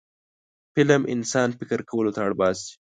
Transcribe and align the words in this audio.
فلم 0.73 1.01
انسان 1.13 1.49
فکر 1.59 1.79
کولو 1.89 2.11
ته 2.15 2.19
اړ 2.25 2.31
باسي 2.39 2.71